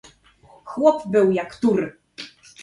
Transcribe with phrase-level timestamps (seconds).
[0.65, 1.99] "Chłop był jak tur."